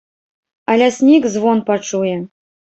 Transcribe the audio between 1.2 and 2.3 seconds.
звон пачуе.